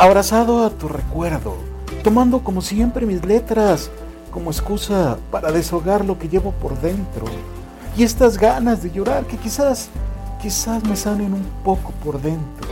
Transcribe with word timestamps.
abrazado 0.00 0.64
a 0.64 0.70
tu 0.70 0.88
recuerdo, 0.88 1.56
tomando 2.02 2.42
como 2.42 2.62
siempre 2.62 3.04
mis 3.04 3.22
letras 3.22 3.90
como 4.30 4.50
excusa 4.50 5.18
para 5.30 5.52
deshogar 5.52 6.06
lo 6.06 6.18
que 6.18 6.26
llevo 6.26 6.52
por 6.52 6.80
dentro 6.80 7.26
y 7.98 8.02
estas 8.02 8.38
ganas 8.38 8.82
de 8.82 8.90
llorar 8.90 9.26
que 9.26 9.36
quizás, 9.36 9.90
quizás 10.40 10.82
me 10.84 10.96
sanen 10.96 11.34
un 11.34 11.44
poco 11.62 11.92
por 12.02 12.18
dentro. 12.18 12.66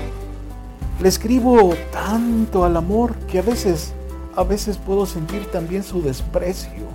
Le 1.03 1.09
escribo 1.11 1.75
tanto 1.93 2.65
al 2.65 2.79
amor 2.79 3.15
que 3.31 3.41
a 3.41 3.43
veces, 3.43 3.93
a 4.35 4.43
veces 4.43 4.79
puedo 4.79 5.05
sentir 5.05 5.51
también 5.51 5.85
su 5.85 6.01
desprecio. 6.01 6.89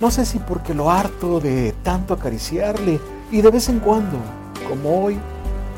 No 0.00 0.10
sé 0.10 0.26
si 0.26 0.40
porque 0.40 0.74
lo 0.74 0.90
harto 0.90 1.38
de 1.38 1.76
tanto 1.84 2.12
acariciarle 2.12 2.98
y 3.30 3.40
de 3.40 3.50
vez 3.52 3.68
en 3.68 3.78
cuando, 3.78 4.18
como 4.68 5.04
hoy, 5.04 5.16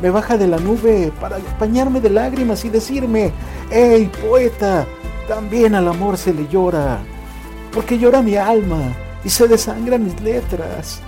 me 0.03 0.11
baja 0.11 0.37
de 0.37 0.47
la 0.47 0.59
nube 0.59 1.13
para 1.21 1.39
bañarme 1.59 2.01
de 2.01 2.11
lágrimas 2.11 2.65
y 2.65 2.71
decirme, 2.71 3.33
hey 3.71 4.11
poeta, 4.23 4.87
también 5.29 5.75
al 5.75 5.89
amor 5.89 6.17
se 6.17 6.33
le 6.33 6.49
llora, 6.49 6.99
porque 7.73 7.99
llora 7.99 8.23
mi 8.23 8.37
alma 8.37 8.81
y 9.25 9.29
se 9.29 9.47
desangran 9.47 10.05
mis 10.05 10.21
letras 10.21 11.01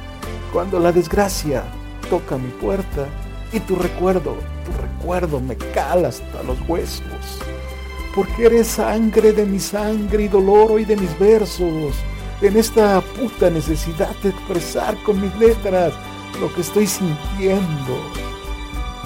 cuando 0.52 0.78
la 0.78 0.92
desgracia 0.92 1.64
toca 2.10 2.36
mi 2.36 2.50
puerta 2.50 3.06
y 3.52 3.60
tu 3.60 3.76
recuerdo, 3.76 4.36
tu 4.64 4.72
recuerdo 4.80 5.40
me 5.40 5.56
cala 5.56 6.08
hasta 6.08 6.42
los 6.42 6.58
huesos, 6.68 7.40
porque 8.14 8.46
eres 8.46 8.68
sangre 8.68 9.32
de 9.32 9.46
mi 9.46 9.58
sangre 9.58 10.24
y 10.24 10.28
dolor 10.28 10.72
hoy 10.72 10.84
de 10.84 10.96
mis 10.96 11.18
versos 11.18 11.94
en 12.42 12.56
esta 12.56 13.00
puta 13.00 13.50
necesidad 13.50 14.14
de 14.22 14.30
expresar 14.30 14.96
con 15.04 15.20
mis 15.20 15.34
letras 15.38 15.92
lo 16.40 16.52
que 16.52 16.60
estoy 16.60 16.86
sintiendo. 16.86 18.31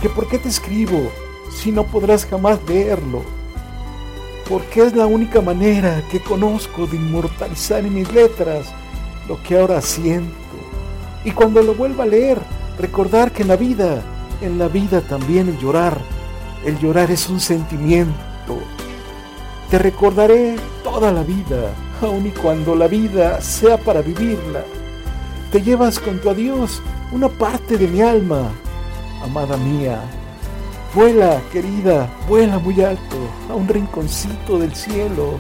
Que 0.01 0.09
por 0.09 0.29
qué 0.29 0.39
te 0.39 0.49
escribo 0.49 1.11
si 1.51 1.73
no 1.73 1.85
podrás 1.85 2.27
jamás 2.27 2.65
verlo. 2.65 3.23
Porque 4.49 4.83
es 4.83 4.95
la 4.95 5.07
única 5.07 5.41
manera 5.41 6.03
que 6.11 6.21
conozco 6.21 6.87
de 6.87 6.97
inmortalizar 6.97 7.85
en 7.85 7.95
mis 7.95 8.13
letras 8.13 8.67
lo 9.29 9.43
que 9.43 9.59
ahora 9.59 9.81
siento. 9.81 10.35
Y 11.25 11.33
cuando 11.33 11.63
lo 11.63 11.75
vuelva 11.75 12.05
a 12.05 12.07
leer, 12.07 12.39
recordar 12.79 13.33
que 13.33 13.43
en 13.43 13.49
la 13.49 13.57
vida, 13.57 14.03
en 14.41 14.59
la 14.59 14.69
vida 14.69 15.01
también 15.01 15.49
el 15.49 15.59
llorar, 15.59 15.99
el 16.65 16.79
llorar 16.79 17.11
es 17.11 17.29
un 17.29 17.41
sentimiento. 17.41 18.59
Te 19.71 19.79
recordaré 19.79 20.57
toda 20.85 21.11
la 21.11 21.25
vida 21.25 21.75
aun 22.03 22.27
y 22.27 22.31
cuando 22.31 22.75
la 22.75 22.89
vida 22.89 23.41
sea 23.41 23.77
para 23.77 24.03
vivirla. 24.03 24.65
Te 25.51 25.63
llevas 25.63 25.99
con 25.99 26.19
tu 26.19 26.31
adiós 26.31 26.83
una 27.13 27.29
parte 27.29 27.79
de 27.79 27.89
mi 27.89 28.01
alma, 28.01 28.51
amada 29.27 29.57
mía. 29.57 30.01
Vuela, 30.95 31.41
querida, 31.53 32.09
vuela 32.29 32.59
muy 32.59 32.81
alto, 32.83 33.17
a 33.51 33.55
un 33.55 33.69
rinconcito 33.69 34.59
del 34.59 34.75
cielo. 34.75 35.39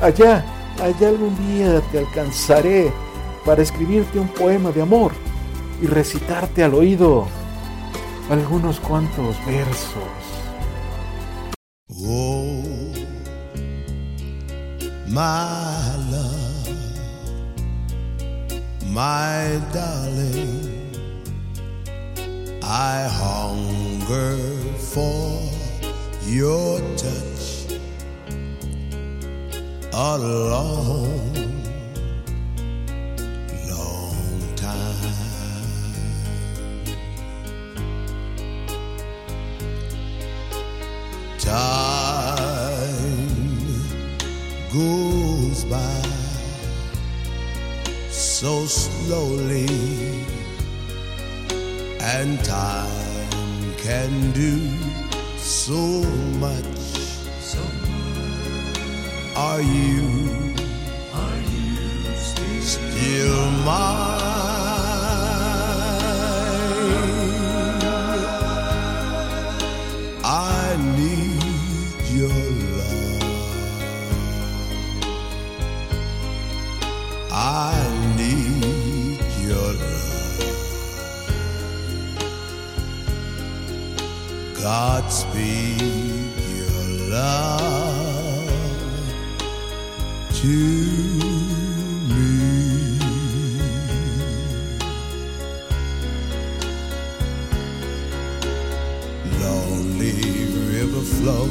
Allá, 0.00 0.44
allá 0.82 1.08
algún 1.08 1.36
día 1.46 1.80
te 1.92 1.98
alcanzaré 1.98 2.90
para 3.44 3.62
escribirte 3.62 4.18
un 4.18 4.28
poema 4.28 4.70
de 4.72 4.82
amor 4.82 5.12
y 5.82 5.86
recitarte 5.86 6.64
al 6.64 6.74
oído 6.74 7.26
algunos 8.30 8.80
cuantos 8.80 9.36
versos. 9.44 10.02
Oh, 12.06 12.62
my 15.06 15.96
love, 16.10 16.68
my 18.86 19.60
darling, 19.72 20.73
I 22.66 23.06
hunger 23.08 24.38
for 24.78 25.38
your 26.24 26.80
touch 26.96 27.78
alone. 29.92 31.52
Long 33.68 34.56
time. 34.56 34.94
Time 41.38 41.84
goes 44.72 45.64
by 45.66 46.02
so 48.10 48.64
slowly, 48.64 49.66
and 52.06 52.44
time 52.44 53.74
can 53.78 54.30
do 54.32 54.60
so 55.38 56.02
much. 56.38 56.78
So 57.40 57.62
Are 59.34 59.62
you? 59.62 60.02
Are 61.14 61.40
you 61.50 62.14
still, 62.60 63.50
mine? 63.64 64.13
Godspeed 84.64 86.32
your 86.56 86.84
love 87.10 88.48
to 90.40 90.56
me. 92.08 92.96
Lonely 99.38 100.16
river 100.72 101.02
flow 101.02 101.46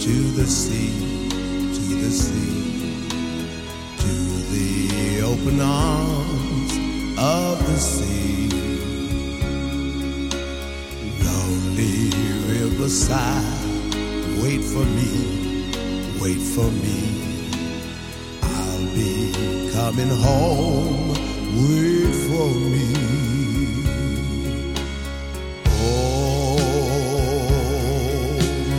to 0.00 0.14
the 0.32 0.46
sea, 0.48 0.90
to 1.76 1.94
the 1.94 2.10
sea, 2.10 3.06
to 3.98 4.14
the 4.50 5.22
open 5.22 5.60
arms 5.60 6.72
of 7.16 7.64
the 7.68 7.78
sea. 7.78 8.39
Riverside, 12.80 13.44
wait 14.42 14.62
for 14.64 14.86
me, 14.96 15.12
wait 16.18 16.40
for 16.54 16.70
me. 16.82 17.00
I'll 18.42 18.86
be 18.94 19.70
coming 19.74 20.08
home, 20.08 21.10
wait 21.60 22.14
for 22.26 22.48
me. 22.72 22.88
Oh, 25.82 26.56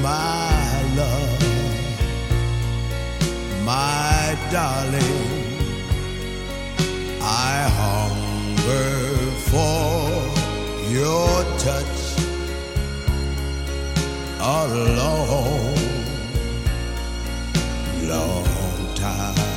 my 0.01 0.83
love, 0.97 1.44
my 3.63 4.35
darling, 4.51 5.29
I 7.22 7.69
hunger 7.79 8.91
for 9.51 10.09
your 10.89 11.44
touch 11.59 12.00
a 14.44 14.68
long, 14.68 15.75
long 18.07 18.96
time. 18.96 19.50